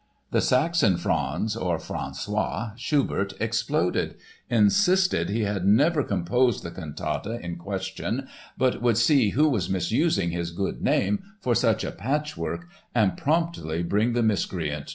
The 0.31 0.41
Saxon 0.41 0.97
Franz 0.97 1.55
(or 1.55 1.77
François) 1.77 2.75
Schubert 2.75 3.33
exploded, 3.39 4.15
insisted 4.49 5.29
he 5.29 5.41
had 5.43 5.63
never 5.67 6.01
composed 6.01 6.63
the 6.63 6.71
"cantata" 6.71 7.39
in 7.39 7.57
question 7.57 8.27
but 8.57 8.81
would 8.81 8.97
see 8.97 9.29
who 9.29 9.47
was 9.47 9.69
misusing 9.69 10.31
his 10.31 10.49
good 10.49 10.81
name 10.81 11.21
for 11.39 11.53
such 11.53 11.83
a 11.83 11.91
patchwork 11.91 12.67
and 12.95 13.15
promptly 13.15 13.83
bring 13.83 14.13
the 14.13 14.23
miscreant 14.23 14.85
to 14.87 14.87
book! 14.87 14.89